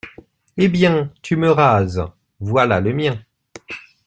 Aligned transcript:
Eh 0.57 0.67
bien, 0.67 1.13
tu 1.21 1.35
me 1.35 1.51
rases, 1.51 1.99
voilà 2.39 2.79
le 2.81 2.91
mien. 2.91 3.19